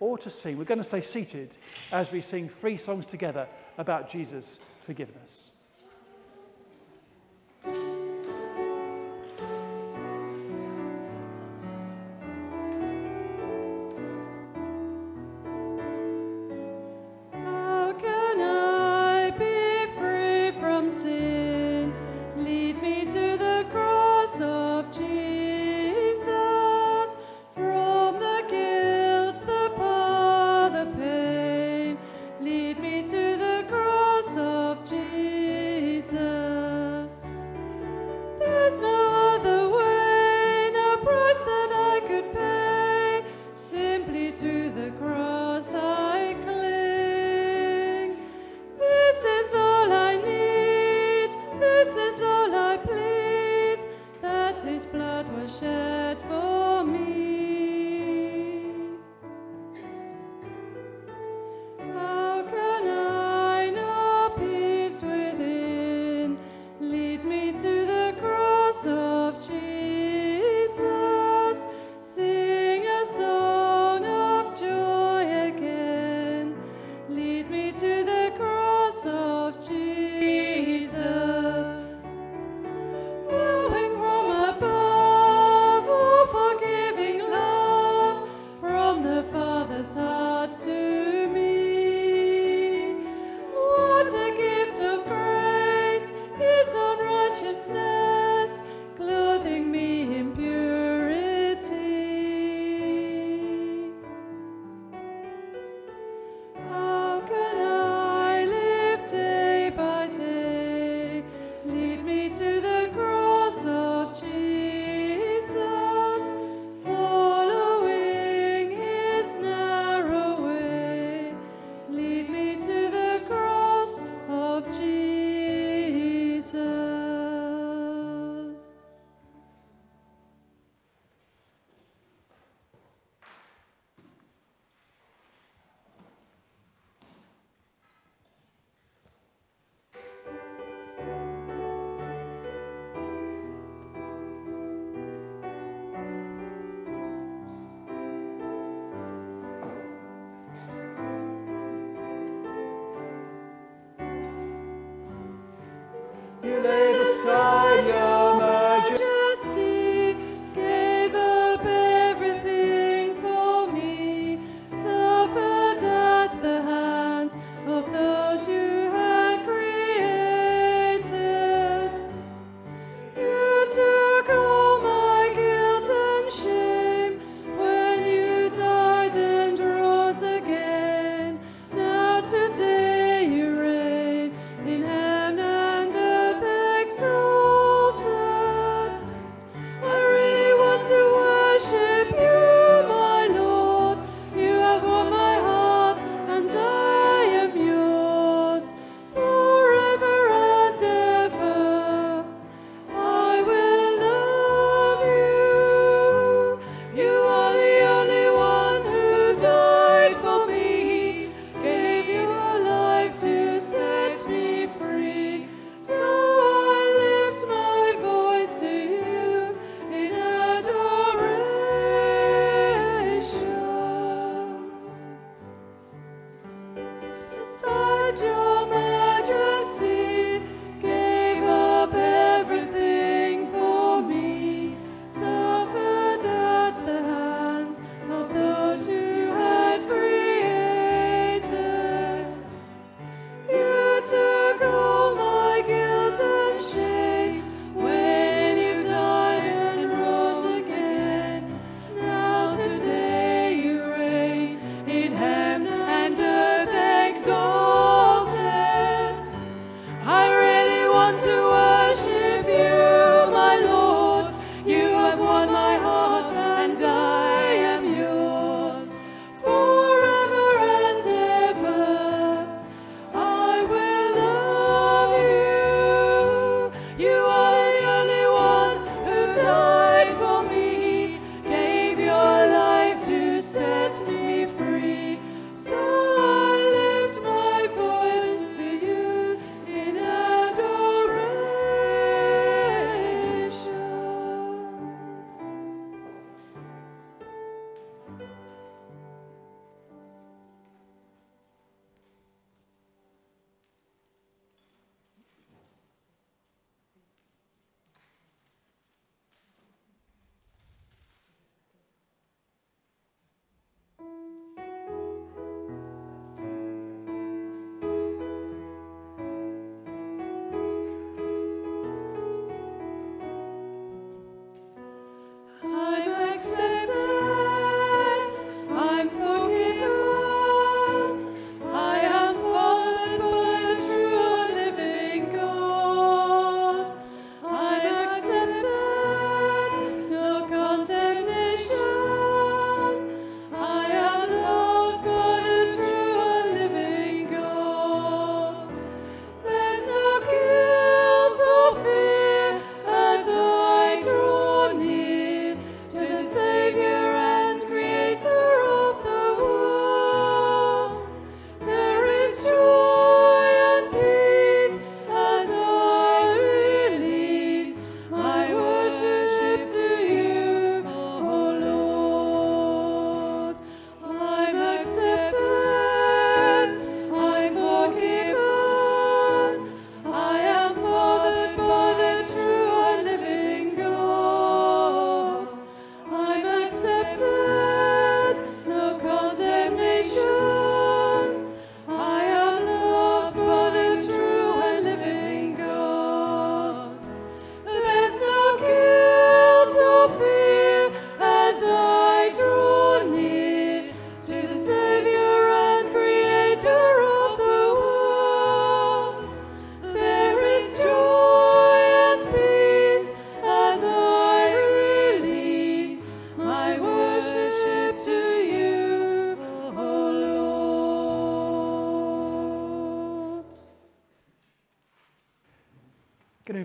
[0.01, 0.57] or to sing.
[0.59, 1.57] We're going to stay seated
[1.93, 3.47] as we sing three songs together
[3.79, 5.50] about Jesus' forgiveness.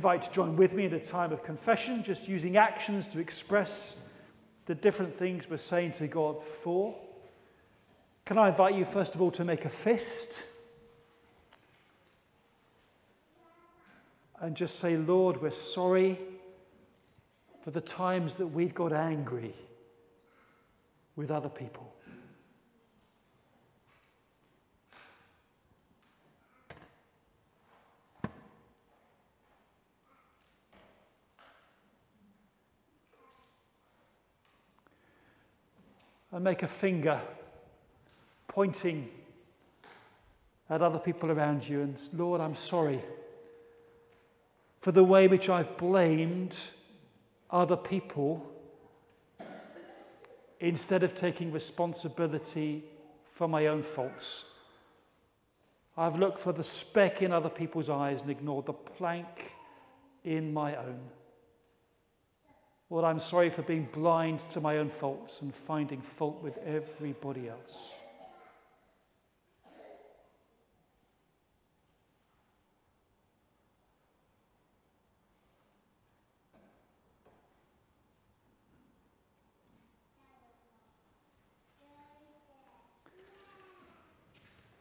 [0.06, 4.00] Invite to join with me in a time of confession, just using actions to express
[4.68, 6.94] the different things we're saying to God for.
[8.24, 10.44] Can I invite you, first of all, to make a fist?
[14.40, 16.20] And just say, Lord, we're sorry
[17.64, 19.56] for the times that we've got angry
[21.16, 21.96] with other people.
[36.35, 37.20] And make a finger
[38.48, 39.10] pointing
[40.70, 43.02] at other people around you and, Lord, I'm sorry
[44.82, 46.56] for the way which I've blamed
[47.50, 48.46] other people
[50.60, 52.84] instead of taking responsibility
[53.26, 54.46] for my own faults.
[55.98, 59.52] I've looked for the speck in other people's eyes and ignored the plank
[60.24, 61.00] in my own.
[62.90, 67.50] Lord, I'm sorry for being blind to my own faults and finding fault with everybody
[67.50, 67.94] else.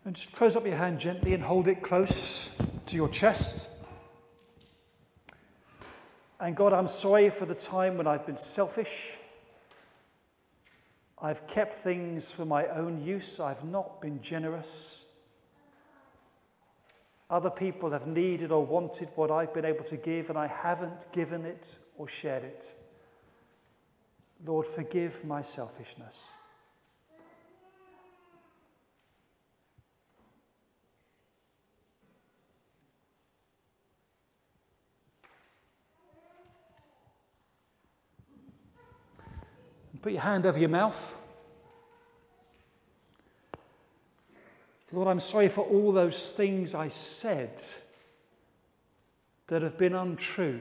[0.04, 2.50] And just close up your hand gently and hold it close
[2.88, 3.73] to your chest.
[6.40, 9.14] And God, I'm sorry for the time when I've been selfish.
[11.20, 13.40] I've kept things for my own use.
[13.40, 15.00] I've not been generous.
[17.30, 21.06] Other people have needed or wanted what I've been able to give, and I haven't
[21.12, 22.74] given it or shared it.
[24.44, 26.30] Lord, forgive my selfishness.
[40.04, 41.16] Put your hand over your mouth.
[44.92, 47.62] Lord, I'm sorry for all those things I said
[49.46, 50.60] that have been untrue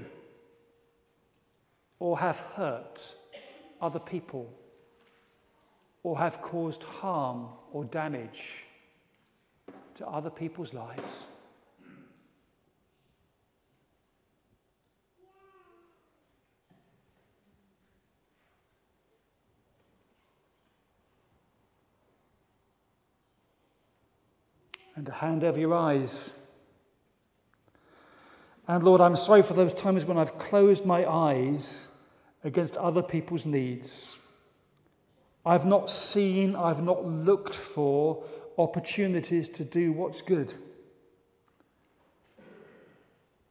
[2.00, 3.14] or have hurt
[3.82, 4.50] other people
[6.04, 8.64] or have caused harm or damage
[9.96, 11.26] to other people's lives.
[24.96, 26.40] And a hand over your eyes.
[28.68, 31.90] And Lord, I'm sorry for those times when I've closed my eyes
[32.44, 34.18] against other people's needs.
[35.46, 38.24] I've not seen, I've not looked for
[38.58, 40.54] opportunities to do what's good.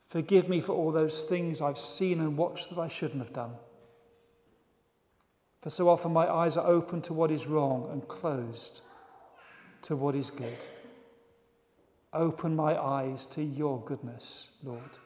[0.08, 3.52] Forgive me for all those things I've seen and watched that I shouldn't have done.
[5.62, 8.82] For so often my eyes are open to what is wrong and closed
[9.82, 10.58] to what is good.
[12.14, 14.98] Open my eyes to your goodness, Lord,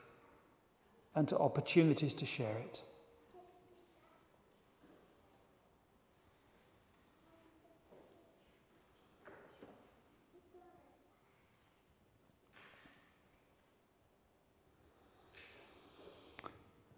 [1.14, 2.80] and to opportunities to share it.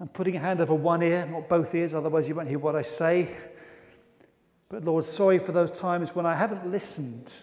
[0.01, 2.77] I'm putting a hand over one ear, not both ears, otherwise you won't hear what
[2.77, 3.29] I say.
[4.69, 7.37] But Lord, sorry for those times when I haven't listened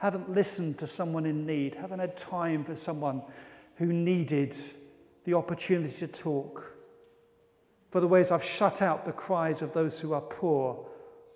[0.00, 3.22] haven't listened to someone in need, haven't had time for someone
[3.76, 4.56] who needed
[5.24, 6.64] the opportunity to talk,
[7.90, 10.88] for the ways I've shut out the cries of those who are poor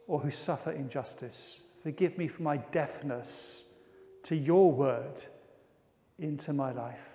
[0.06, 1.60] or who suffer injustice.
[1.82, 3.66] Forgive me for my deafness
[4.24, 5.22] to your word
[6.18, 7.13] into my life.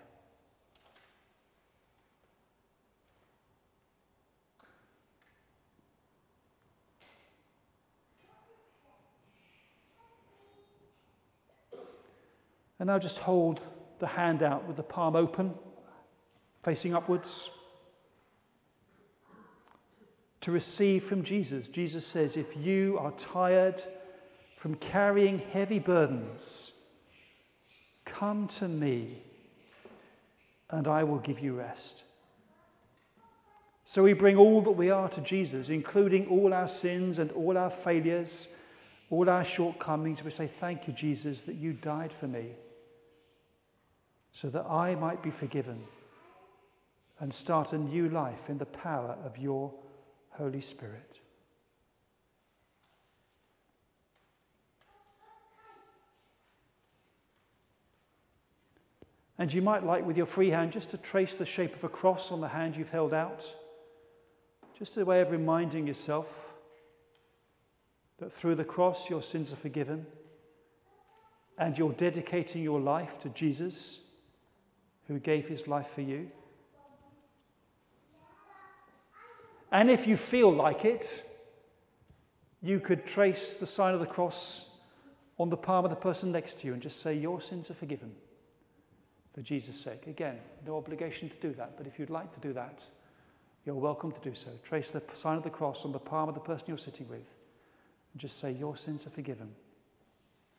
[12.79, 13.65] And now just hold
[13.99, 15.53] the hand out with the palm open,
[16.63, 17.51] facing upwards.
[20.41, 21.67] To receive from Jesus.
[21.67, 23.83] Jesus says, If you are tired
[24.55, 26.73] from carrying heavy burdens,
[28.05, 29.21] come to me
[30.69, 32.05] and I will give you rest.
[33.83, 37.57] So we bring all that we are to Jesus, including all our sins and all
[37.57, 38.55] our failures,
[39.09, 40.23] all our shortcomings.
[40.23, 42.53] We say, Thank you, Jesus, that you died for me
[44.31, 45.83] so that I might be forgiven
[47.19, 49.73] and start a new life in the power of your
[50.31, 51.19] Holy Spirit.
[59.37, 61.89] And you might like with your free hand just to trace the shape of a
[61.89, 63.53] cross on the hand you've held out.
[64.77, 66.27] Just a way of reminding yourself
[68.19, 70.05] that through the cross your sins are forgiven
[71.57, 74.08] and you're dedicating your life to Jesus
[75.09, 76.29] who gave his life for you.
[79.71, 81.21] And if you feel like it,
[82.61, 84.69] you could trace the sign of the cross
[85.39, 87.73] on the palm of the person next to you and just say, Your sins are
[87.73, 88.11] forgiven
[89.33, 90.05] for Jesus' sake.
[90.05, 92.85] Again, no obligation to do that, but if you'd like to do that,
[93.65, 94.51] you're welcome to do so.
[94.63, 97.17] Trace the sign of the cross on the palm of the person you're sitting with
[98.13, 99.49] and just say, Your sins are forgiven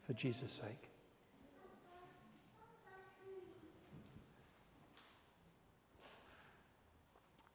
[0.06, 0.89] for Jesus' sake.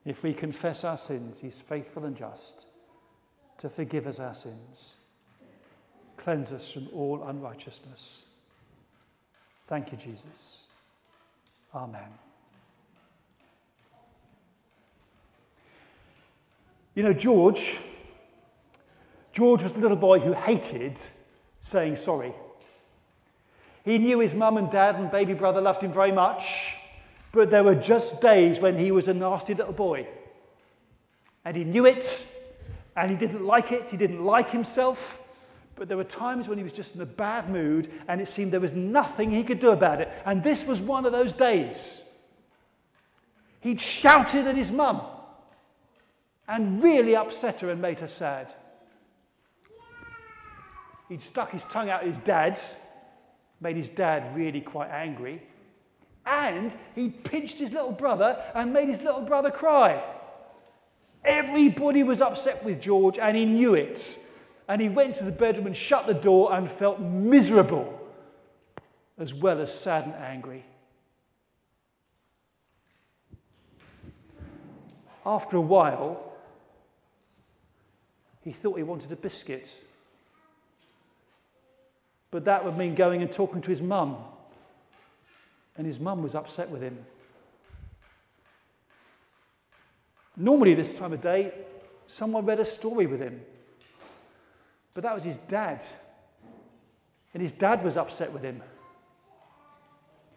[0.06, 2.66] If we confess our sins, He's faithful and just
[3.60, 4.96] to forgive us our sins,
[6.18, 8.24] cleanse us from all unrighteousness.
[9.68, 10.64] Thank you, Jesus.
[11.74, 12.08] Amen.
[16.94, 17.76] You know, George,
[19.34, 21.00] George was the little boy who hated
[21.62, 22.34] saying sorry.
[23.84, 26.75] He knew his mum and dad and baby brother loved him very much,
[27.36, 30.08] but there were just days when he was a nasty little boy.
[31.44, 32.26] And he knew it,
[32.96, 35.22] and he didn't like it, he didn't like himself.
[35.76, 38.54] But there were times when he was just in a bad mood, and it seemed
[38.54, 40.10] there was nothing he could do about it.
[40.26, 42.02] And this was one of those days.
[43.60, 45.02] He'd shouted at his mum
[46.48, 48.54] and really upset her and made her sad.
[51.10, 52.62] He'd stuck his tongue out at his dad,
[53.60, 55.42] made his dad really quite angry.
[56.26, 60.04] And he pinched his little brother and made his little brother cry.
[61.24, 64.18] Everybody was upset with George, and he knew it.
[64.68, 68.00] And he went to the bedroom and shut the door and felt miserable,
[69.18, 70.64] as well as sad and angry.
[75.26, 76.34] After a while,
[78.44, 79.74] he thought he wanted a biscuit.
[82.30, 84.18] But that would mean going and talking to his mum.
[85.78, 86.98] And his mum was upset with him.
[90.38, 91.54] Normally, this time of day,
[92.08, 93.42] someone read a story with him.
[94.94, 95.86] But that was his dad.
[97.34, 98.62] And his dad was upset with him.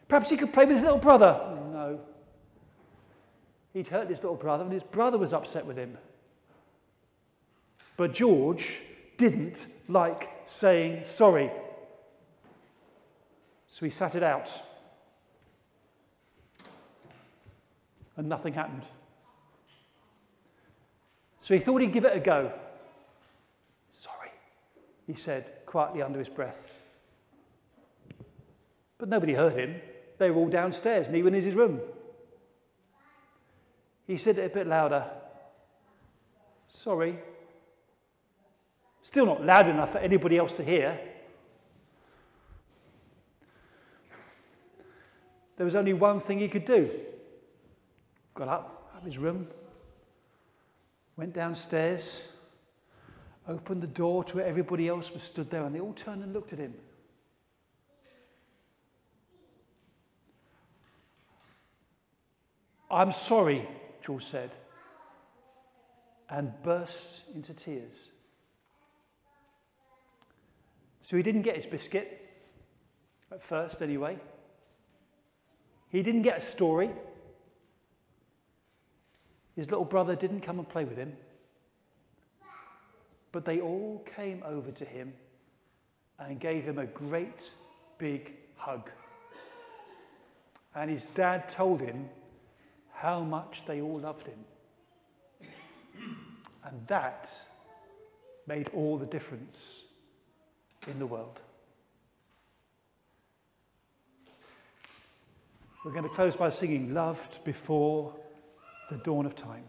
[0.09, 1.57] Perhaps he could play with his little brother.
[1.73, 2.01] No.
[3.75, 5.97] He'd hurt his little brother, and his brother was upset with him.
[7.97, 8.81] But George
[9.17, 11.51] didn't like saying sorry.
[13.69, 14.63] So he sat it out.
[18.19, 18.83] And nothing happened.
[21.39, 22.53] So he thought he'd give it a go.
[23.93, 24.31] Sorry,
[25.07, 26.71] he said quietly under his breath.
[28.99, 29.81] But nobody heard him.
[30.19, 31.81] They were all downstairs and he was in his room.
[34.09, 35.09] He said it a bit louder.
[36.67, 37.19] Sorry.
[39.03, 40.99] Still not loud enough for anybody else to hear.
[45.57, 46.91] There was only one thing he could do.
[48.39, 49.49] Got up, out of his room,
[51.17, 52.25] went downstairs,
[53.49, 56.33] opened the door to where everybody else was stood there, and they all turned and
[56.33, 56.73] looked at him.
[62.89, 63.67] I'm sorry,
[64.07, 64.51] George said,
[66.31, 68.09] and burst into tears.
[71.01, 72.25] So he didn't get his biscuit,
[73.33, 74.17] at first anyway.
[75.91, 76.91] He didn't get a story.
[79.59, 81.17] His little brother didn't come and play with him.
[83.33, 85.13] But they all came over to him
[86.17, 87.51] and gave him a great
[87.99, 88.89] big hug.
[90.77, 92.09] And his dad told him
[92.93, 94.39] how much they all loved him.
[96.65, 97.37] And that
[98.47, 99.83] made all the difference
[100.87, 101.41] in the world.
[105.85, 108.15] We're going to close by singing Loved Before
[108.89, 109.65] the Dawn of Time.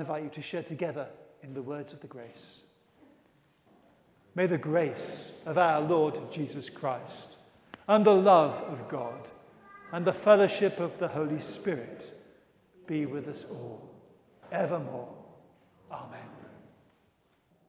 [0.00, 1.06] Invite you to share together
[1.42, 2.60] in the words of the grace?
[4.34, 7.38] May the grace of our Lord Jesus Christ
[7.88, 9.30] and the love of God
[9.92, 12.12] and the fellowship of the Holy Spirit
[12.86, 13.90] be with us all
[14.52, 15.19] evermore.